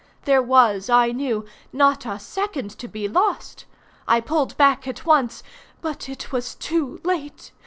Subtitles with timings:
[0.25, 3.65] There was, I knew, not a second to be lost.
[4.07, 7.51] I pulled back at once—but it was too late.